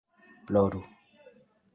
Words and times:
ploru 0.49 0.81